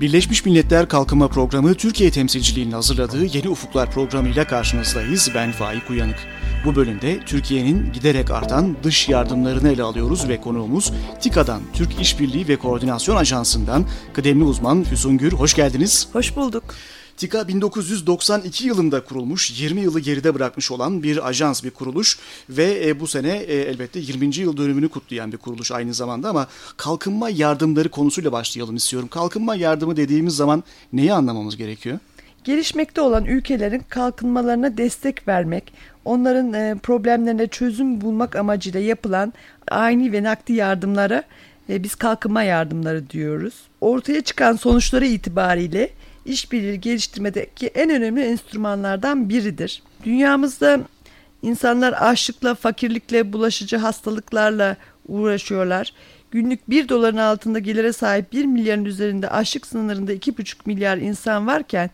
Birleşmiş 0.00 0.44
Milletler 0.44 0.88
Kalkınma 0.88 1.28
Programı 1.28 1.74
Türkiye 1.74 2.10
temsilciliğinin 2.10 2.72
hazırladığı 2.72 3.24
Yeni 3.24 3.48
Ufuklar 3.48 3.90
programıyla 3.90 4.46
karşınızdayız. 4.46 5.30
Ben 5.34 5.52
Faik 5.52 5.90
Uyanık. 5.90 6.16
Bu 6.64 6.76
bölümde 6.76 7.20
Türkiye'nin 7.26 7.92
giderek 7.92 8.30
artan 8.30 8.76
dış 8.82 9.08
yardımlarını 9.08 9.68
ele 9.68 9.82
alıyoruz 9.82 10.28
ve 10.28 10.40
konuğumuz 10.40 10.92
TİKA'dan, 11.20 11.60
Türk 11.74 12.00
İşbirliği 12.00 12.48
ve 12.48 12.56
Koordinasyon 12.56 13.16
Ajansı'ndan 13.16 13.84
kıdemli 14.12 14.44
uzman 14.44 14.84
Füsun 14.84 15.18
Gür. 15.18 15.32
Hoş 15.32 15.54
geldiniz. 15.54 16.08
Hoş 16.12 16.36
bulduk. 16.36 16.64
TİKA 17.16 17.48
1992 17.48 18.66
yılında 18.66 19.04
kurulmuş, 19.04 19.60
20 19.60 19.80
yılı 19.80 20.00
geride 20.00 20.34
bırakmış 20.34 20.70
olan 20.70 21.02
bir 21.02 21.28
ajans, 21.28 21.64
bir 21.64 21.70
kuruluş 21.70 22.18
ve 22.50 22.88
e, 22.88 23.00
bu 23.00 23.06
sene 23.06 23.36
e, 23.36 23.54
elbette 23.54 24.00
20. 24.00 24.36
yıl 24.36 24.56
dönümünü 24.56 24.88
kutlayan 24.88 25.32
bir 25.32 25.36
kuruluş 25.36 25.72
aynı 25.72 25.94
zamanda 25.94 26.28
ama 26.28 26.46
kalkınma 26.76 27.30
yardımları 27.30 27.88
konusuyla 27.88 28.32
başlayalım 28.32 28.76
istiyorum. 28.76 29.08
Kalkınma 29.08 29.54
yardımı 29.54 29.96
dediğimiz 29.96 30.36
zaman 30.36 30.64
neyi 30.92 31.12
anlamamız 31.12 31.56
gerekiyor? 31.56 31.98
Gelişmekte 32.44 33.00
olan 33.00 33.24
ülkelerin 33.24 33.82
kalkınmalarına 33.88 34.76
destek 34.76 35.28
vermek, 35.28 35.72
onların 36.04 36.52
e, 36.52 36.74
problemlerine 36.82 37.46
çözüm 37.46 38.00
bulmak 38.00 38.36
amacıyla 38.36 38.80
yapılan 38.80 39.32
ani 39.70 40.12
ve 40.12 40.22
nakdi 40.22 40.52
yardımlara 40.52 41.22
biz 41.68 41.94
kalkınma 41.94 42.42
yardımları 42.42 43.10
diyoruz. 43.10 43.54
Ortaya 43.80 44.20
çıkan 44.20 44.56
sonuçları 44.56 45.06
itibariyle 45.06 45.90
işbirliği 46.26 46.80
geliştirmedeki 46.80 47.66
en 47.66 47.90
önemli 47.90 48.22
enstrümanlardan 48.22 49.28
biridir. 49.28 49.82
Dünyamızda 50.04 50.80
insanlar 51.42 51.92
açlıkla, 51.92 52.54
fakirlikle, 52.54 53.32
bulaşıcı 53.32 53.76
hastalıklarla 53.76 54.76
uğraşıyorlar. 55.08 55.92
Günlük 56.30 56.70
1 56.70 56.88
doların 56.88 57.16
altında 57.16 57.58
gelire 57.58 57.92
sahip 57.92 58.32
1 58.32 58.44
milyarın 58.44 58.84
üzerinde 58.84 59.28
açlık 59.28 59.66
sınırında 59.66 60.14
2,5 60.14 60.54
milyar 60.66 60.98
insan 60.98 61.46
varken 61.46 61.90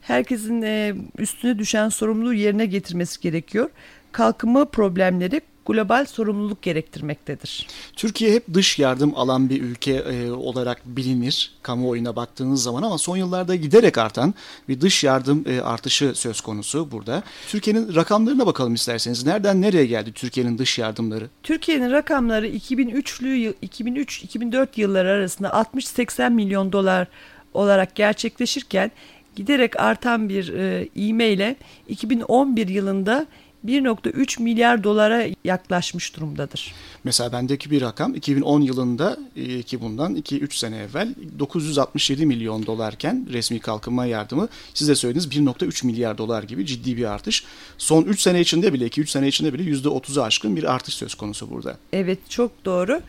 herkesin 0.00 0.62
e, 0.62 0.94
üstüne 1.18 1.58
düşen 1.58 1.88
sorumluluğu 1.88 2.34
yerine 2.34 2.66
getirmesi 2.66 3.20
gerekiyor. 3.20 3.70
Kalkınma 4.12 4.64
problemleri 4.64 5.40
global 5.66 6.04
sorumluluk 6.06 6.62
gerektirmektedir. 6.62 7.66
Türkiye 7.96 8.32
hep 8.32 8.54
dış 8.54 8.78
yardım 8.78 9.12
alan 9.16 9.50
bir 9.50 9.62
ülke 9.62 9.92
e, 9.92 10.30
olarak 10.30 10.82
bilinir 10.86 11.52
kamuoyuna 11.62 12.16
baktığınız 12.16 12.62
zaman 12.62 12.82
ama 12.82 12.98
son 12.98 13.16
yıllarda 13.16 13.54
giderek 13.54 13.98
artan 13.98 14.34
bir 14.68 14.80
dış 14.80 15.04
yardım 15.04 15.44
e, 15.48 15.60
artışı 15.60 16.12
söz 16.14 16.40
konusu 16.40 16.90
burada. 16.90 17.22
Türkiye'nin 17.48 17.94
rakamlarına 17.94 18.46
bakalım 18.46 18.74
isterseniz. 18.74 19.26
Nereden 19.26 19.62
nereye 19.62 19.86
geldi 19.86 20.12
Türkiye'nin 20.12 20.58
dış 20.58 20.78
yardımları? 20.78 21.28
Türkiye'nin 21.42 21.90
rakamları 21.90 22.48
2003'lü 22.48 23.54
2003-2004 23.62 24.68
yılları 24.76 25.08
arasında 25.08 25.48
60-80 25.48 26.30
milyon 26.30 26.72
dolar 26.72 27.08
olarak 27.54 27.94
gerçekleşirken 27.94 28.90
giderek 29.36 29.80
artan 29.80 30.28
bir 30.28 30.54
e, 30.54 30.88
ivme 30.96 31.28
ile 31.28 31.56
2011 31.88 32.68
yılında 32.68 33.26
1.3 33.66 34.42
milyar 34.42 34.84
dolara 34.84 35.26
yaklaşmış 35.44 36.16
durumdadır. 36.16 36.74
Mesela 37.04 37.32
bendeki 37.32 37.70
bir 37.70 37.82
rakam 37.82 38.14
2010 38.14 38.60
yılında 38.60 39.16
e, 39.36 39.62
ki 39.62 39.80
bundan 39.80 40.16
2-3 40.16 40.58
sene 40.58 40.76
evvel 40.76 41.14
967 41.38 42.26
milyon 42.26 42.66
dolarken 42.66 43.26
resmi 43.32 43.60
kalkınma 43.60 44.06
yardımı 44.06 44.48
siz 44.74 44.88
de 44.88 44.94
söylediniz 44.94 45.26
1.3 45.26 45.86
milyar 45.86 46.18
dolar 46.18 46.42
gibi 46.42 46.66
ciddi 46.66 46.96
bir 46.96 47.04
artış. 47.04 47.44
Son 47.78 48.02
3 48.02 48.20
sene 48.20 48.40
içinde 48.40 48.72
bile 48.72 48.86
2-3 48.86 49.06
sene 49.06 49.28
içinde 49.28 49.52
bile 49.54 49.70
%30'u 49.70 50.22
aşkın 50.22 50.56
bir 50.56 50.64
artış 50.64 50.94
söz 50.94 51.14
konusu 51.14 51.50
burada. 51.50 51.76
Evet 51.92 52.18
çok 52.30 52.64
doğru. 52.64 53.00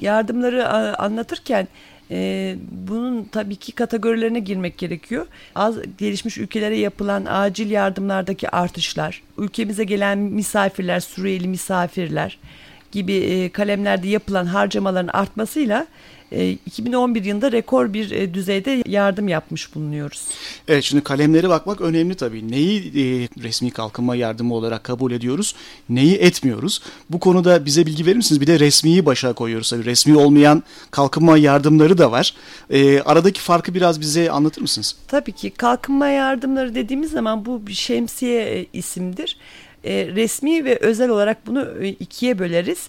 Yardımları 0.00 0.68
anlatırken 0.98 1.68
e, 2.12 2.56
bunun 2.70 3.24
tabii 3.24 3.56
ki 3.56 3.72
kategorilerine 3.72 4.40
girmek 4.40 4.78
gerekiyor. 4.78 5.26
Az 5.54 5.76
gelişmiş 5.98 6.38
ülkelere 6.38 6.78
yapılan 6.78 7.24
acil 7.28 7.70
yardımlardaki 7.70 8.48
artışlar, 8.48 9.22
ülkemize 9.38 9.84
gelen 9.84 10.18
misafirler, 10.18 11.00
Suriyeli 11.00 11.48
misafirler 11.48 12.38
gibi 12.92 13.12
e, 13.12 13.48
kalemlerde 13.48 14.08
yapılan 14.08 14.46
harcamaların 14.46 15.08
artmasıyla 15.12 15.86
2011 16.66 17.24
e, 17.24 17.28
yılında 17.28 17.52
rekor 17.52 17.92
bir 17.92 18.10
e, 18.10 18.34
düzeyde 18.34 18.82
yardım 18.86 19.28
yapmış 19.28 19.74
bulunuyoruz. 19.74 20.22
Evet 20.68 20.84
şimdi 20.84 21.04
kalemlere 21.04 21.48
bakmak 21.48 21.80
önemli 21.80 22.14
tabii. 22.14 22.50
Neyi 22.50 22.78
e, 22.78 23.28
resmi 23.42 23.70
kalkınma 23.70 24.16
yardımı 24.16 24.54
olarak 24.54 24.84
kabul 24.84 25.12
ediyoruz, 25.12 25.54
neyi 25.88 26.14
etmiyoruz? 26.14 26.82
Bu 27.10 27.20
konuda 27.20 27.64
bize 27.64 27.86
bilgi 27.86 28.06
verir 28.06 28.16
misiniz? 28.16 28.40
Bir 28.40 28.46
de 28.46 28.60
resmiyi 28.60 29.06
başa 29.06 29.32
koyuyoruz 29.32 29.70
tabii. 29.70 29.84
Resmi 29.84 30.16
olmayan 30.16 30.62
kalkınma 30.90 31.38
yardımları 31.38 31.98
da 31.98 32.12
var. 32.12 32.34
Aradaki 33.04 33.40
farkı 33.40 33.74
biraz 33.74 34.00
bize 34.00 34.30
anlatır 34.30 34.62
mısınız? 34.62 34.96
Tabii 35.08 35.32
ki 35.32 35.50
kalkınma 35.50 36.08
yardımları 36.08 36.74
dediğimiz 36.74 37.10
zaman 37.10 37.44
bu 37.44 37.66
bir 37.66 37.72
şemsiye 37.72 38.66
isimdir. 38.72 39.36
Resmi 39.84 40.64
ve 40.64 40.78
özel 40.78 41.10
olarak 41.10 41.46
bunu 41.46 41.84
ikiye 41.84 42.38
böleriz. 42.38 42.88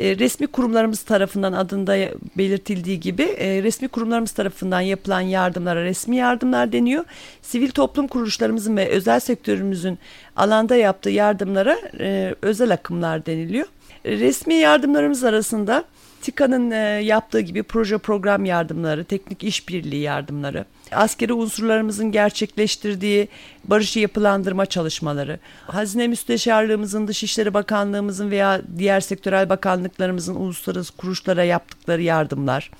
E, 0.00 0.18
resmi 0.18 0.46
kurumlarımız 0.46 1.02
tarafından 1.02 1.52
adında 1.52 1.96
belirtildiği 2.38 3.00
gibi 3.00 3.22
e, 3.22 3.62
resmi 3.62 3.88
kurumlarımız 3.88 4.32
tarafından 4.32 4.80
yapılan 4.80 5.20
yardımlara 5.20 5.84
resmi 5.84 6.16
yardımlar 6.16 6.72
deniyor. 6.72 7.04
Sivil 7.42 7.70
toplum 7.70 8.06
kuruluşlarımızın 8.08 8.76
ve 8.76 8.88
özel 8.88 9.20
sektörümüzün 9.20 9.98
alanda 10.36 10.76
yaptığı 10.76 11.10
yardımlara 11.10 11.76
e, 12.00 12.34
özel 12.42 12.72
akımlar 12.72 13.26
deniliyor. 13.26 13.66
Resmi 14.04 14.54
yardımlarımız 14.54 15.24
arasında 15.24 15.84
TİKA'nın 16.22 17.00
yaptığı 17.00 17.40
gibi 17.40 17.62
proje 17.62 17.98
program 17.98 18.44
yardımları, 18.44 19.04
teknik 19.04 19.44
işbirliği 19.44 20.00
yardımları, 20.00 20.64
askeri 20.92 21.32
unsurlarımızın 21.32 22.12
gerçekleştirdiği 22.12 23.28
barışı 23.64 23.98
yapılandırma 23.98 24.66
çalışmaları, 24.66 25.38
Hazine 25.66 26.08
Müsteşarlığımızın, 26.08 27.08
Dışişleri 27.08 27.54
Bakanlığımızın 27.54 28.30
veya 28.30 28.62
diğer 28.78 29.00
sektörel 29.00 29.48
bakanlıklarımızın 29.48 30.34
uluslararası 30.34 30.96
kuruluşlara 30.96 31.44
yaptıkları 31.44 32.02
yardımlar, 32.02 32.70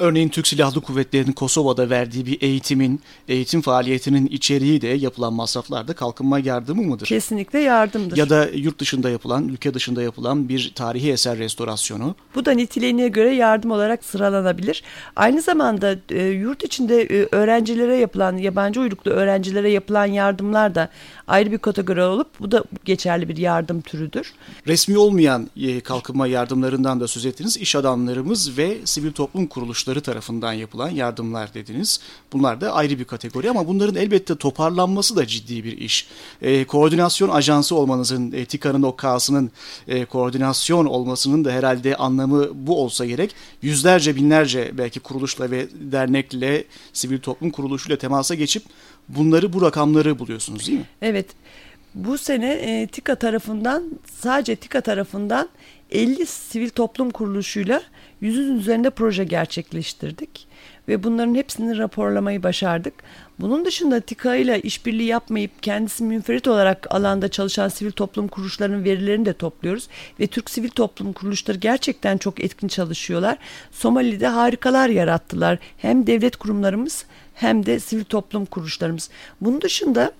Örneğin 0.00 0.28
Türk 0.28 0.48
Silahlı 0.48 0.80
Kuvvetleri'nin 0.80 1.32
Kosova'da 1.32 1.90
verdiği 1.90 2.26
bir 2.26 2.42
eğitimin, 2.42 3.00
eğitim 3.28 3.60
faaliyetinin 3.60 4.26
içeriği 4.26 4.80
de 4.80 4.88
yapılan 4.88 5.32
masraflarda 5.32 5.92
kalkınma 5.92 6.38
yardımı 6.38 6.82
mıdır? 6.82 7.06
Kesinlikle 7.06 7.58
yardımdır. 7.58 8.16
Ya 8.16 8.30
da 8.30 8.48
yurt 8.54 8.78
dışında 8.78 9.10
yapılan, 9.10 9.48
ülke 9.48 9.74
dışında 9.74 10.02
yapılan 10.02 10.48
bir 10.48 10.72
tarihi 10.74 11.12
eser 11.12 11.38
restorasyonu. 11.38 12.14
Bu 12.34 12.44
da 12.44 12.52
niteliğine 12.52 13.08
göre 13.08 13.34
yardım 13.34 13.70
olarak 13.70 14.04
sıralanabilir. 14.04 14.82
Aynı 15.16 15.42
zamanda 15.42 15.96
e, 16.10 16.22
yurt 16.22 16.64
içinde 16.64 17.02
e, 17.02 17.28
öğrencilere 17.32 17.96
yapılan, 17.96 18.36
yabancı 18.36 18.80
uyruklu 18.80 19.10
öğrencilere 19.10 19.70
yapılan 19.70 20.06
yardımlar 20.06 20.74
da 20.74 20.88
ayrı 21.30 21.52
bir 21.52 21.58
kategori 21.58 22.02
olup 22.02 22.40
bu 22.40 22.50
da 22.50 22.64
geçerli 22.84 23.28
bir 23.28 23.36
yardım 23.36 23.80
türüdür. 23.80 24.32
Resmi 24.66 24.98
olmayan 24.98 25.50
e, 25.56 25.80
kalkınma 25.80 26.26
yardımlarından 26.26 27.00
da 27.00 27.08
söz 27.08 27.26
ettiniz. 27.26 27.56
İş 27.56 27.76
adamlarımız 27.76 28.58
ve 28.58 28.78
sivil 28.84 29.12
toplum 29.12 29.46
kuruluşları 29.46 29.80
kuruluşları 29.80 30.00
tarafından 30.00 30.52
yapılan 30.52 30.90
yardımlar 30.90 31.54
dediniz. 31.54 32.00
Bunlar 32.32 32.60
da 32.60 32.72
ayrı 32.72 32.98
bir 32.98 33.04
kategori 33.04 33.50
ama 33.50 33.66
bunların 33.66 33.96
elbette 33.96 34.36
toparlanması 34.36 35.16
da 35.16 35.26
ciddi 35.26 35.64
bir 35.64 35.78
iş. 35.78 36.08
E, 36.42 36.64
koordinasyon 36.64 37.28
ajansı 37.28 37.74
olmanızın, 37.74 38.32
e, 38.32 38.44
TİKA'nın 38.44 38.82
o 38.82 38.96
K'sının 38.96 39.50
e, 39.88 40.04
koordinasyon 40.04 40.86
olmasının 40.86 41.44
da 41.44 41.50
herhalde 41.50 41.96
anlamı 41.96 42.48
bu 42.54 42.82
olsa 42.82 43.06
gerek. 43.06 43.34
Yüzlerce 43.62 44.16
binlerce 44.16 44.70
belki 44.78 45.00
kuruluşla 45.00 45.50
ve 45.50 45.68
dernekle, 45.92 46.64
sivil 46.92 47.20
toplum 47.20 47.50
kuruluşuyla 47.50 47.98
temasa 47.98 48.34
geçip 48.34 48.62
bunları 49.08 49.52
bu 49.52 49.62
rakamları 49.62 50.18
buluyorsunuz 50.18 50.66
değil 50.66 50.78
mi? 50.78 50.86
Evet. 51.02 51.19
Bu 51.94 52.18
sene 52.18 52.52
e, 52.52 52.86
TİKA 52.86 53.14
tarafından 53.14 53.84
sadece 54.04 54.56
TİKA 54.56 54.80
tarafından 54.80 55.48
50 55.90 56.26
sivil 56.26 56.70
toplum 56.70 57.10
kuruluşuyla 57.10 57.82
yüzün 58.20 58.58
üzerinde 58.58 58.90
proje 58.90 59.24
gerçekleştirdik 59.24 60.46
ve 60.88 61.02
bunların 61.02 61.34
hepsini 61.34 61.78
raporlamayı 61.78 62.42
başardık. 62.42 62.94
Bunun 63.38 63.64
dışında 63.64 64.00
TİKA 64.00 64.36
ile 64.36 64.60
işbirliği 64.60 65.06
yapmayıp 65.06 65.62
kendisi 65.62 66.04
münferit 66.04 66.48
olarak 66.48 66.94
alanda 66.94 67.28
çalışan 67.28 67.68
sivil 67.68 67.90
toplum 67.90 68.28
kuruluşlarının 68.28 68.84
verilerini 68.84 69.26
de 69.26 69.32
topluyoruz 69.32 69.88
ve 70.20 70.26
Türk 70.26 70.50
sivil 70.50 70.68
toplum 70.68 71.12
kuruluşları 71.12 71.58
gerçekten 71.58 72.18
çok 72.18 72.44
etkin 72.44 72.68
çalışıyorlar. 72.68 73.38
Somali'de 73.70 74.26
harikalar 74.26 74.88
yarattılar. 74.88 75.58
Hem 75.78 76.06
devlet 76.06 76.36
kurumlarımız 76.36 77.04
hem 77.34 77.66
de 77.66 77.80
sivil 77.80 78.04
toplum 78.04 78.44
kuruluşlarımız. 78.44 79.10
Bunun 79.40 79.60
dışında 79.60 80.12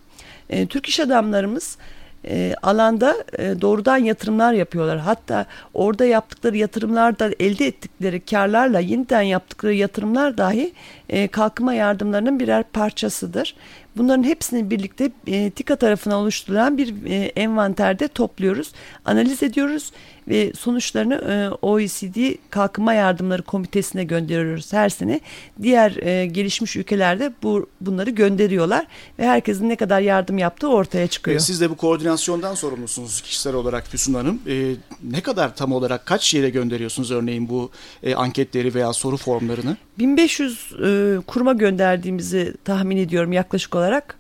e, 0.51 0.67
Türk 0.67 0.89
iş 0.89 1.01
adamlarımız 1.01 1.79
e, 2.25 2.55
alanda 2.63 3.17
e, 3.39 3.61
doğrudan 3.61 3.97
yatırımlar 3.97 4.53
yapıyorlar. 4.53 4.99
Hatta 4.99 5.47
orada 5.75 6.05
yaptıkları 6.05 6.57
yatırımlarda 6.57 7.31
elde 7.41 7.67
ettikleri 7.67 8.21
karlarla 8.21 8.81
yeniden 8.81 9.23
yaptıkları 9.23 9.75
yatırımlar 9.75 10.39
dahi 10.39 10.73
e, 11.11 11.29
kalkınma 11.29 11.75
yardımlarının 11.75 12.41
birer 12.41 12.63
parçasıdır. 12.63 13.55
Bunların 13.97 14.23
hepsini 14.23 14.71
birlikte 14.71 15.11
e, 15.27 15.51
TİKA 15.51 15.77
tarafından 15.77 16.19
oluşturulan 16.19 16.79
bir 16.79 16.95
e, 17.07 17.17
envanterde 17.17 18.09
topluyoruz, 18.09 18.73
analiz 19.05 19.43
ediyoruz 19.43 19.93
ve 20.29 20.53
sonuçlarını 20.59 21.15
e, 21.15 21.67
OECD 21.67 22.35
Kalkınma 22.51 22.95
Yardımları 22.95 23.43
Komitesi'ne 23.43 24.05
gönderiyoruz 24.05 24.73
her 24.73 24.89
sene. 24.89 25.21
Diğer 25.63 25.97
e, 25.97 26.27
gelişmiş 26.27 26.77
ülkelerde 26.77 27.33
bu 27.43 27.67
bunları 27.81 28.11
gönderiyorlar 28.11 28.87
ve 29.19 29.27
herkesin 29.27 29.69
ne 29.69 29.77
kadar 29.77 30.01
yardım 30.01 30.39
yaptığı 30.39 30.69
ortaya 30.69 31.07
çıkıyor. 31.07 31.37
E, 31.37 31.41
siz 31.41 31.61
de 31.61 31.71
bu 31.71 31.77
koordinasyondan 31.77 32.55
sorumlusunuz 32.55 33.21
kişisel 33.21 33.55
olarak 33.55 33.87
Füsun 33.87 34.15
Hanım. 34.15 34.41
E, 34.47 34.75
ne 35.03 35.21
kadar 35.21 35.57
tam 35.57 35.73
olarak 35.73 36.07
kaç 36.07 36.35
yere 36.35 36.51
gönderiyorsunuz 36.51 37.11
örneğin 37.11 37.49
bu 37.49 37.71
e, 38.03 38.15
anketleri 38.15 38.75
veya 38.75 38.93
soru 38.93 39.17
formlarını? 39.17 39.77
1500 39.99 40.73
e, 40.85 40.87
kuruma 41.27 41.53
gönderdiğimizi 41.53 42.55
tahmin 42.65 42.97
ediyorum 42.97 43.33
yaklaşık 43.33 43.75
olarak. 43.75 44.17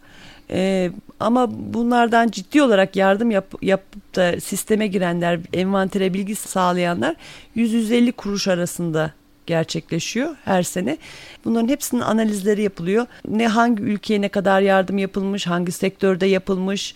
E, 0.51 0.91
ama 1.21 1.75
bunlardan 1.75 2.29
ciddi 2.29 2.63
olarak 2.63 2.97
yardım 2.97 3.31
yap, 3.31 3.55
yapıp 3.63 4.17
da 4.17 4.41
sisteme 4.41 4.87
girenler, 4.87 5.41
envantere 5.53 6.15
bilgi 6.15 6.35
sağlayanlar 6.35 7.17
100-150 7.57 8.13
kuruş 8.13 8.49
arasında 8.49 9.13
gerçekleşiyor 9.47 10.37
her 10.45 10.63
sene. 10.63 10.99
Bunların 11.45 11.69
hepsinin 11.69 12.01
analizleri 12.01 12.63
yapılıyor. 12.63 13.07
Ne 13.29 13.49
hangi 13.49 13.83
ülkeye 13.83 14.21
ne 14.21 14.29
kadar 14.29 14.61
yardım 14.61 14.99
yapılmış, 14.99 15.47
hangi 15.47 15.73
sektörde 15.73 16.27
yapılmış, 16.27 16.95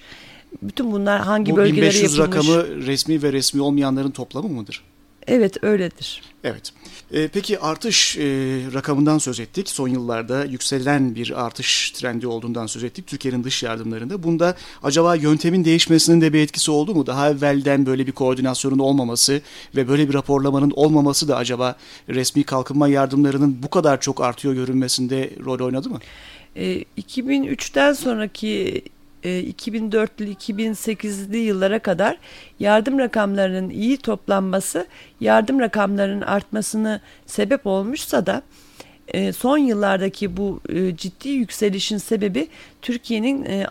bütün 0.62 0.92
bunlar 0.92 1.20
hangi 1.20 1.52
Bu 1.52 1.56
bölgelere 1.56 1.84
yapılmış. 1.84 2.18
Bu 2.18 2.32
1500 2.32 2.48
rakamı 2.48 2.86
resmi 2.86 3.22
ve 3.22 3.32
resmi 3.32 3.62
olmayanların 3.62 4.10
toplamı 4.10 4.48
mıdır? 4.48 4.82
Evet 5.26 5.64
öyledir. 5.64 6.22
Evet. 6.44 6.72
E, 7.12 7.28
peki 7.28 7.58
artış 7.58 8.16
e, 8.16 8.22
rakamından 8.74 9.18
söz 9.18 9.40
ettik. 9.40 9.68
Son 9.68 9.88
yıllarda 9.88 10.44
yükselen 10.44 11.14
bir 11.14 11.44
artış 11.44 11.90
trendi 11.90 12.26
olduğundan 12.26 12.66
söz 12.66 12.84
ettik 12.84 13.06
Türkiye'nin 13.06 13.44
dış 13.44 13.62
yardımlarında. 13.62 14.22
Bunda 14.22 14.56
acaba 14.82 15.14
yöntemin 15.14 15.64
değişmesinin 15.64 16.20
de 16.20 16.32
bir 16.32 16.40
etkisi 16.40 16.70
oldu 16.70 16.94
mu? 16.94 17.06
Daha 17.06 17.30
evvelden 17.30 17.86
böyle 17.86 18.06
bir 18.06 18.12
koordinasyonun 18.12 18.78
olmaması 18.78 19.40
ve 19.76 19.88
böyle 19.88 20.08
bir 20.08 20.14
raporlamanın 20.14 20.70
olmaması 20.70 21.28
da 21.28 21.36
acaba 21.36 21.76
resmi 22.08 22.44
kalkınma 22.44 22.88
yardımlarının 22.88 23.62
bu 23.62 23.70
kadar 23.70 24.00
çok 24.00 24.20
artıyor 24.20 24.54
görünmesinde 24.54 25.30
rol 25.44 25.60
oynadı 25.60 25.90
mı? 25.90 25.98
E, 26.56 26.84
2003'ten 26.98 27.92
sonraki 27.92 28.82
2004'lü 29.24 30.28
e, 30.28 30.32
2008'li 30.32 31.38
yıllara 31.38 31.78
kadar 31.78 32.18
yardım 32.58 32.98
rakamlarının 32.98 33.70
iyi 33.70 33.96
toplanması 33.96 34.86
yardım 35.20 35.60
rakamlarının 35.60 36.20
artmasını 36.20 37.00
sebep 37.26 37.66
olmuşsa 37.66 38.26
da 38.26 38.42
e, 39.08 39.32
son 39.32 39.58
yıllardaki 39.58 40.36
bu 40.36 40.60
e, 40.68 40.96
ciddi 40.96 41.28
yükselişin 41.28 41.98
sebebi 41.98 42.48
Türkiye'nin 42.84 43.44
e, 43.44 43.66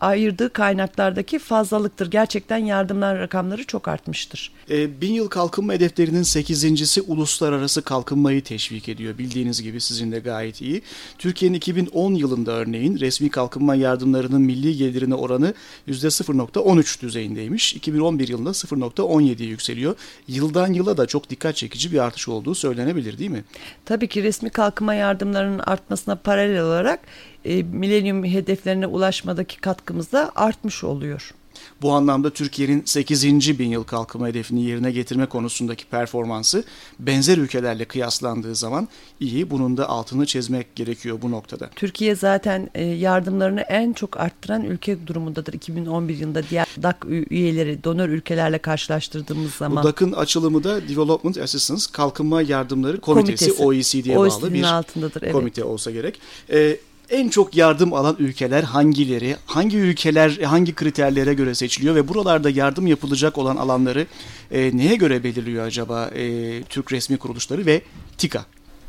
ayırdığı 0.00 0.52
kaynaklardaki 0.52 1.38
fazlalıktır. 1.38 2.10
Gerçekten 2.10 2.58
yardımlar 2.58 3.18
rakamları 3.18 3.64
çok 3.64 3.88
artmıştır. 3.88 4.52
bin 4.70 5.12
yıl 5.12 5.28
kalkınma 5.28 5.72
hedeflerinin 5.72 6.22
sekizincisi 6.22 7.02
uluslararası 7.02 7.82
kalkınmayı 7.82 8.42
teşvik 8.42 8.88
ediyor. 8.88 9.18
Bildiğiniz 9.18 9.62
gibi 9.62 9.80
sizin 9.80 10.12
de 10.12 10.18
gayet 10.18 10.60
iyi. 10.60 10.82
Türkiye'nin 11.18 11.56
2010 11.56 12.14
yılında 12.14 12.52
örneğin 12.52 12.98
resmi 12.98 13.30
kalkınma 13.30 13.74
yardımlarının 13.74 14.40
milli 14.40 14.76
gelirine 14.76 15.14
oranı 15.14 15.54
%0.13 15.88 17.02
düzeyindeymiş. 17.02 17.74
2011 17.74 18.28
yılında 18.28 18.50
0.17 18.50 19.42
yükseliyor. 19.42 19.96
Yıldan 20.26 20.72
yıla 20.72 20.96
da 20.96 21.06
çok 21.06 21.30
dikkat 21.30 21.56
çekici 21.56 21.92
bir 21.92 21.98
artış 21.98 22.28
olduğu 22.28 22.54
söylenebilir 22.54 23.18
değil 23.18 23.30
mi? 23.30 23.44
Tabii 23.84 24.08
ki 24.08 24.22
resmi 24.22 24.50
kalkınma 24.50 24.94
yardımlarının 24.94 25.58
artmasına 25.58 26.16
paralel 26.16 26.62
olarak 26.62 27.00
e, 27.48 27.62
milenyum 27.62 28.24
hedeflerine 28.24 28.86
ulaşmadaki 28.86 29.60
katkımız 29.60 30.12
da 30.12 30.32
artmış 30.34 30.84
oluyor. 30.84 31.34
Bu 31.82 31.92
anlamda 31.92 32.30
Türkiye'nin 32.30 32.82
8. 32.84 33.58
bin 33.58 33.70
yıl 33.70 33.84
kalkınma 33.84 34.28
hedefini 34.28 34.64
yerine 34.64 34.90
getirme 34.90 35.26
konusundaki 35.26 35.86
performansı 35.86 36.64
benzer 36.98 37.38
ülkelerle 37.38 37.84
kıyaslandığı 37.84 38.54
zaman 38.54 38.88
iyi. 39.20 39.50
Bunun 39.50 39.76
da 39.76 39.88
altını 39.88 40.26
çizmek 40.26 40.76
gerekiyor 40.76 41.18
bu 41.22 41.30
noktada. 41.30 41.70
Türkiye 41.76 42.14
zaten 42.14 42.70
e, 42.74 42.84
yardımlarını 42.84 43.60
en 43.60 43.92
çok 43.92 44.16
arttıran 44.20 44.64
ülke 44.64 45.06
durumundadır 45.06 45.52
2011 45.52 46.18
yılında 46.18 46.42
diğer 46.50 46.66
DAC 46.82 46.96
üyeleri 47.30 47.84
donör 47.84 48.08
ülkelerle 48.08 48.58
karşılaştırdığımız 48.58 49.54
zaman. 49.54 49.84
Bu 49.84 49.88
DAC'ın 49.88 50.12
açılımı 50.12 50.64
da 50.64 50.88
Development 50.88 51.38
Assistance 51.38 51.84
Kalkınma 51.92 52.42
Yardımları 52.42 53.00
Komitesi, 53.00 53.56
Komitesi. 53.56 53.98
OECD'ye 53.98 54.16
bağlı 54.16 54.54
bir 54.54 54.62
altındadır, 54.62 55.22
evet. 55.22 55.32
komite 55.32 55.64
olsa 55.64 55.90
gerek. 55.90 56.20
Ee, 56.50 56.76
en 57.10 57.28
çok 57.28 57.56
yardım 57.56 57.92
alan 57.92 58.16
ülkeler 58.18 58.62
hangileri? 58.62 59.36
Hangi 59.46 59.76
ülkeler 59.76 60.38
hangi 60.44 60.74
kriterlere 60.74 61.34
göre 61.34 61.54
seçiliyor 61.54 61.94
ve 61.94 62.08
buralarda 62.08 62.50
yardım 62.50 62.86
yapılacak 62.86 63.38
olan 63.38 63.56
alanları 63.56 64.06
e, 64.50 64.76
neye 64.76 64.94
göre 64.94 65.24
belirliyor 65.24 65.66
acaba 65.66 66.06
e, 66.06 66.62
Türk 66.62 66.92
resmi 66.92 67.16
kuruluşları 67.16 67.66
ve 67.66 67.82
TİKA? 68.18 68.44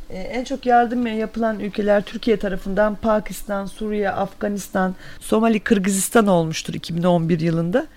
E, 0.10 0.18
en 0.18 0.44
çok 0.44 0.66
yardım 0.66 1.08
yapılan 1.08 1.60
ülkeler 1.60 2.04
Türkiye 2.04 2.38
tarafından 2.38 2.96
Pakistan, 2.96 3.66
Suriye, 3.66 4.10
Afganistan, 4.10 4.96
Somali, 5.20 5.60
Kırgızistan 5.60 6.28
olmuştur 6.28 6.74
2011 6.74 7.40
yılında. 7.40 7.88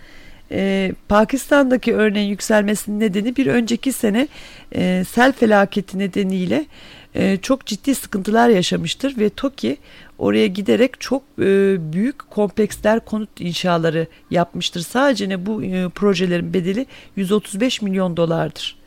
Ee, 0.55 0.93
Pakistan'daki 1.09 1.95
örneğin 1.95 2.29
yükselmesinin 2.29 3.01
nedeni 3.01 3.37
bir 3.37 3.47
önceki 3.47 3.93
sene 3.93 4.29
e, 4.75 5.05
sel 5.09 5.33
felaketi 5.33 5.99
nedeniyle 5.99 6.67
e, 7.15 7.37
çok 7.37 7.67
ciddi 7.67 7.95
sıkıntılar 7.95 8.49
yaşamıştır 8.49 9.19
ve 9.19 9.29
TOKİ 9.29 9.77
oraya 10.23 10.47
giderek 10.47 11.01
çok 11.01 11.23
e, 11.39 11.77
büyük 11.93 12.31
kompleksler 12.31 13.05
konut 13.05 13.41
inşaları 13.41 14.07
yapmıştır. 14.31 14.81
Sadece 14.81 15.29
ne 15.29 15.47
bu 15.47 15.63
e, 15.63 15.89
projelerin 15.89 16.55
bedeli 16.55 16.87
135 17.17 17.83
milyon 17.83 18.17
dolardır. 18.17 18.83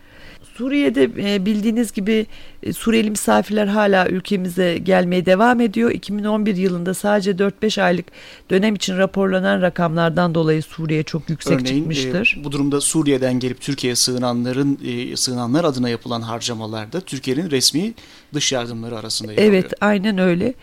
Suriye'de 0.58 1.04
e, 1.04 1.46
bildiğiniz 1.46 1.92
gibi 1.92 2.26
e, 2.64 2.74
Suriyeli 2.74 3.10
misafirler 3.10 3.68
hala 3.68 4.08
ülkemize 4.08 4.78
gelmeye 4.78 5.26
devam 5.26 5.62
ediyor. 5.62 5.92
2011 5.92 6.56
yılında 6.56 6.94
sadece 6.94 7.32
4-5 7.32 7.82
aylık 7.82 8.06
dönem 8.50 8.76
için 8.76 8.98
raporlanan 8.98 9.62
rakamlardan 9.62 10.36
dolayı 10.36 10.64
Suriye 10.64 11.04
çok 11.04 11.30
yüksek 11.30 11.62
Örneğin, 11.62 11.76
e, 11.76 11.78
çıkmıştır. 11.78 12.38
E, 12.42 12.44
bu 12.44 12.52
durumda 12.52 12.82
Suriye'den 12.82 13.40
gelip 13.40 13.62
Türkiye'ye 13.62 13.96
sığınanların 13.96 14.80
e, 14.86 15.18
sığınanlar 15.18 15.64
adına 15.64 15.90
yapılan 15.90 16.22
harcamalarda 16.22 17.02
Türkiye'nin 17.02 17.52
resmi 17.52 17.94
dış 18.34 18.52
yardımları 18.52 18.98
arasında 18.98 19.32
yer 19.32 19.40
Evet, 19.40 19.74
aynen 19.82 20.18
öyle. 20.18 20.54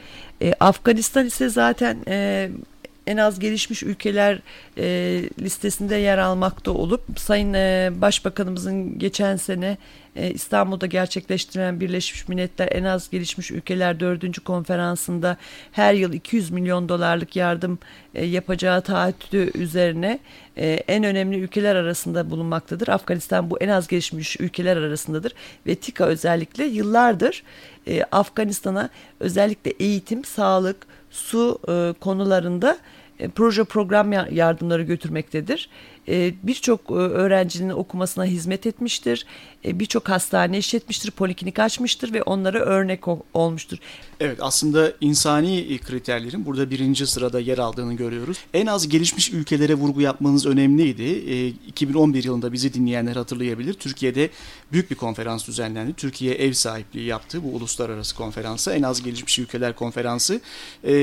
E, 0.43 0.53
Afganistan 0.61 1.27
ise 1.27 1.49
zaten 1.49 2.03
e, 2.06 2.50
en 3.07 3.17
az 3.17 3.39
gelişmiş 3.39 3.83
ülkeler 3.83 4.41
e, 4.79 4.85
listesinde 5.41 5.97
yer 5.97 6.19
almakta 6.19 6.71
olup 6.71 7.03
Sayın 7.17 7.55
e, 7.55 7.91
Başbakanımızın 7.95 8.99
geçen 8.99 9.37
sene 9.37 9.77
e, 10.17 10.31
İstanbul'da 10.31 10.87
gerçekleştirilen 10.87 11.81
Birleşmiş 11.81 12.29
Milletler 12.29 12.69
en 12.73 12.85
az 12.85 13.11
gelişmiş 13.11 13.51
ülkeler 13.51 14.01
dördüncü 14.01 14.41
konferansında 14.41 15.37
her 15.73 15.94
yıl 15.94 16.13
200 16.13 16.51
milyon 16.51 16.89
dolarlık 16.89 17.37
yardım 17.37 17.79
e, 18.15 18.25
yapacağı 18.25 18.82
taahhütü 18.82 19.51
üzerine 19.55 20.19
e, 20.56 20.67
en 20.89 21.05
önemli 21.05 21.39
ülkeler 21.39 21.77
arasında 21.77 22.31
bulunmaktadır. 22.31 22.89
Afganistan 22.89 23.51
bu 23.51 23.59
en 23.61 23.69
az 23.69 23.89
gelişmiş 23.89 24.41
ülkeler 24.41 24.77
arasındadır 24.77 25.35
ve 25.67 25.75
TİKA 25.75 26.05
özellikle 26.05 26.65
yıllardır 26.65 27.43
e, 27.87 28.03
Afganistan'a 28.03 28.89
özellikle 29.21 29.71
eğitim, 29.71 30.25
sağlık, 30.25 30.87
su 31.13 31.59
e, 31.69 31.95
konularında 32.01 32.79
e, 33.19 33.29
proje 33.29 33.65
program 33.65 34.13
yardımları 34.13 34.83
götürmektedir. 34.83 35.69
E, 36.09 36.35
birçok 36.43 36.91
e, 36.91 36.94
öğrencinin 36.94 37.71
okumasına 37.71 38.25
hizmet 38.25 38.67
etmiştir. 38.67 39.27
E, 39.65 39.81
birçok 39.81 40.09
hastane 40.09 40.59
işletmiştir, 40.59 41.11
poliklinik 41.11 41.59
açmıştır 41.59 42.13
ve 42.13 42.23
onlara 42.23 42.59
örnek 42.59 43.01
olmuştur. 43.35 43.79
Evet 44.21 44.39
aslında 44.41 44.93
insani 45.01 45.79
kriterlerin 45.79 46.47
burada 46.47 46.71
birinci 46.71 47.06
sırada 47.06 47.41
yer 47.41 47.59
aldığını 47.59 47.94
görüyoruz. 47.94 48.39
En 48.55 48.67
az 48.67 48.89
gelişmiş 48.89 49.32
ülkelere 49.32 49.75
vurgu 49.75 50.01
yapmanız 50.01 50.47
önemliydi. 50.47 51.03
2011 51.67 52.25
yılında 52.25 52.53
bizi 52.53 52.75
dinleyenler 52.75 53.17
hatırlayabilir. 53.17 53.75
Türkiye'de 53.75 54.31
büyük 54.73 54.91
bir 54.91 54.97
konferans 54.97 55.47
düzenlendi. 55.47 55.93
Türkiye 55.94 56.35
ev 56.35 56.53
sahipliği 56.53 57.06
yaptı 57.06 57.44
bu 57.44 57.49
uluslararası 57.49 58.17
konferansa. 58.17 58.75
En 58.75 58.82
az 58.82 59.03
gelişmiş 59.03 59.39
ülkeler 59.39 59.77
konferansı 59.77 60.41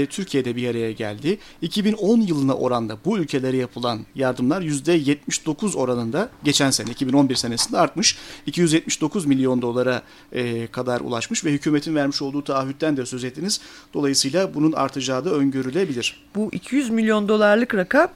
Türkiye'de 0.10 0.56
bir 0.56 0.70
araya 0.70 0.92
geldi. 0.92 1.38
2010 1.62 2.22
yılına 2.22 2.54
oranda 2.54 2.98
bu 3.06 3.18
ülkelere 3.18 3.58
yapılan 3.58 4.00
yardımlar 4.16 4.62
%79 4.98 5.76
oranında 5.78 6.30
geçen 6.44 6.72
sene 6.72 6.92
2011 6.92 7.36
senesinde 7.36 7.78
artmış. 7.78 8.18
279 8.46 9.26
milyon 9.26 9.62
dolara 9.62 10.02
e, 10.32 10.68
kadar 10.68 11.02
ulaşmış 11.02 11.46
ve 11.46 11.52
hükümetin 11.52 11.96
vermiş 11.96 12.22
olduğu 12.22 12.44
taahhütten 12.44 12.98
de 12.98 13.06
söz 13.06 13.24
ettiniz. 13.24 13.62
Dolayısıyla 13.94 14.54
bunun 14.54 14.72
artacağı 14.72 15.26
da 15.26 15.30
öngörülebilir. 15.30 16.24
Bu 16.36 16.50
200 16.52 16.90
milyon 16.90 17.28
dolarlık 17.28 17.76
rakam 17.76 18.10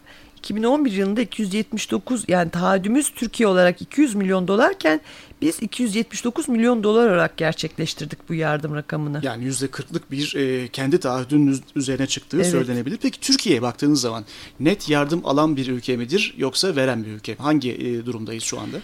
2011 0.44 0.92
yılında 0.92 1.22
279 1.22 2.24
yani 2.28 2.52
taahhüdümüz 2.52 3.10
Türkiye 3.10 3.48
olarak 3.48 3.82
200 3.82 4.16
milyon 4.16 4.48
dolarken 4.48 5.02
biz 5.42 5.62
279 5.62 6.50
milyon 6.50 6.84
dolar 6.84 7.08
olarak 7.08 7.38
gerçekleştirdik 7.38 8.30
bu 8.30 8.34
yardım 8.34 8.76
rakamını. 8.76 9.20
Yani 9.24 9.46
%40'lık 9.46 10.12
bir 10.12 10.36
e, 10.36 10.68
kendi 10.68 11.00
taahhüdünün 11.00 11.62
üzerine 11.76 12.08
çıktığı 12.08 12.38
evet. 12.38 12.48
söylenebilir. 12.48 12.98
Peki 13.02 13.20
Türkiye'ye 13.20 13.62
baktığınız 13.62 14.02
zaman 14.02 14.26
net 14.60 14.90
yardım 14.90 15.22
alan 15.26 15.58
bir 15.58 15.68
ülke 15.68 15.98
midir 15.98 16.34
yoksa 16.38 16.76
veren 16.76 17.06
bir 17.06 17.10
ülke? 17.10 17.36
Hangi 17.36 17.72
e, 17.72 18.06
durumdayız 18.06 18.44
şu 18.44 18.60
anda? 18.60 18.78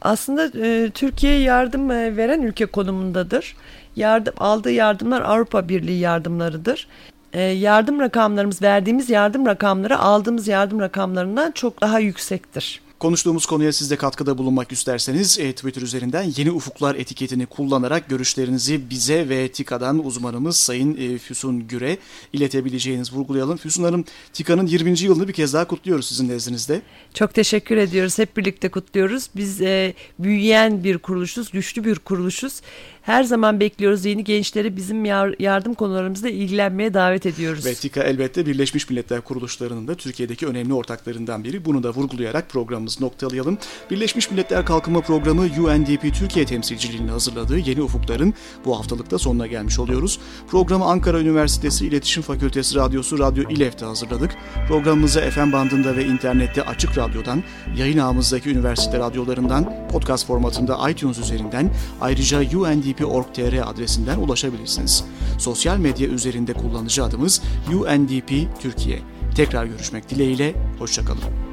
Aslında 0.00 0.66
e, 0.66 0.90
Türkiye 0.90 1.38
yardım 1.38 1.90
e, 1.90 2.16
veren 2.16 2.42
ülke 2.42 2.66
konumundadır. 2.66 3.56
Yardım 3.96 4.34
aldığı 4.38 4.70
yardımlar 4.70 5.22
Avrupa 5.22 5.68
Birliği 5.68 5.98
yardımlarıdır. 5.98 6.88
E, 7.32 7.40
yardım 7.40 8.00
rakamlarımız 8.00 8.62
verdiğimiz 8.62 9.10
yardım 9.10 9.46
rakamları 9.46 9.98
aldığımız 9.98 10.48
yardım 10.48 10.80
rakamlarından 10.80 11.52
çok 11.52 11.80
daha 11.80 11.98
yüksektir. 11.98 12.80
Konuştuğumuz 12.98 13.46
konuya 13.46 13.72
siz 13.72 13.90
de 13.90 13.96
katkıda 13.96 14.38
bulunmak 14.38 14.72
isterseniz 14.72 15.38
e, 15.38 15.52
Twitter 15.52 15.82
üzerinden 15.82 16.32
Yeni 16.36 16.50
Ufuklar 16.50 16.94
etiketini 16.94 17.46
kullanarak 17.46 18.08
görüşlerinizi 18.08 18.90
bize 18.90 19.28
ve 19.28 19.48
TİKA'dan 19.48 20.06
uzmanımız 20.06 20.56
Sayın 20.56 20.96
e, 20.96 21.18
Füsun 21.18 21.68
Güre 21.68 21.98
iletebileceğiniz 22.32 23.12
vurgulayalım. 23.12 23.56
Füsun 23.56 23.84
Hanım 23.84 24.04
TİKA'nın 24.32 24.66
20. 24.66 25.00
yılını 25.00 25.28
bir 25.28 25.32
kez 25.32 25.54
daha 25.54 25.64
kutluyoruz 25.64 26.06
sizin 26.06 26.28
nezdinizde. 26.28 26.82
Çok 27.14 27.34
teşekkür 27.34 27.76
ediyoruz. 27.76 28.18
Hep 28.18 28.36
birlikte 28.36 28.68
kutluyoruz. 28.68 29.30
Biz 29.36 29.60
e, 29.60 29.94
büyüyen 30.18 30.84
bir 30.84 30.98
kuruluşuz, 30.98 31.50
güçlü 31.50 31.84
bir 31.84 31.98
kuruluşuz. 31.98 32.60
Her 33.08 33.22
zaman 33.22 33.60
bekliyoruz 33.60 34.04
yeni 34.04 34.24
gençleri 34.24 34.76
bizim 34.76 35.04
yardım 35.38 35.74
konularımızla 35.74 36.28
ilgilenmeye 36.28 36.94
davet 36.94 37.26
ediyoruz. 37.26 37.66
Ve 37.66 37.74
TİKA 37.74 38.02
elbette 38.02 38.46
Birleşmiş 38.46 38.90
Milletler 38.90 39.20
kuruluşlarının 39.20 39.88
da 39.88 39.94
Türkiye'deki 39.94 40.46
önemli 40.46 40.74
ortaklarından 40.74 41.44
biri. 41.44 41.64
Bunu 41.64 41.82
da 41.82 41.90
vurgulayarak 41.90 42.48
programımızı 42.48 43.04
noktalayalım. 43.04 43.58
Birleşmiş 43.90 44.30
Milletler 44.30 44.66
Kalkınma 44.66 45.00
Programı 45.00 45.42
UNDP 45.42 46.14
Türkiye 46.14 46.46
temsilciliğini 46.46 47.10
hazırladığı 47.10 47.58
Yeni 47.58 47.82
Ufukların 47.82 48.34
bu 48.64 48.78
haftalıkta 48.78 49.18
sonuna 49.18 49.46
gelmiş 49.46 49.78
oluyoruz. 49.78 50.18
Programı 50.50 50.84
Ankara 50.84 51.20
Üniversitesi 51.20 51.86
İletişim 51.86 52.22
Fakültesi 52.22 52.76
Radyosu 52.76 53.18
Radyo 53.18 53.50
İLEF'te 53.50 53.84
hazırladık. 53.84 54.30
Programımızı 54.68 55.20
FM 55.20 55.52
bandında 55.52 55.96
ve 55.96 56.04
internette 56.04 56.62
Açık 56.62 56.98
Radyo'dan, 56.98 57.42
yayın 57.76 57.98
ağımızdaki 57.98 58.50
üniversite 58.50 58.98
radyolarından, 58.98 59.88
podcast 59.88 60.26
formatında 60.26 60.90
iTunes 60.90 61.18
üzerinden, 61.18 61.70
ayrıca 62.00 62.38
UNDP 62.40 62.97
undp.org.tr 63.00 63.70
adresinden 63.70 64.18
ulaşabilirsiniz. 64.18 65.04
Sosyal 65.38 65.78
medya 65.78 66.08
üzerinde 66.08 66.52
kullanıcı 66.52 67.04
adımız 67.04 67.42
UNDP 67.68 68.60
Türkiye. 68.60 68.98
Tekrar 69.34 69.64
görüşmek 69.64 70.10
dileğiyle, 70.10 70.54
hoşçakalın. 70.78 71.47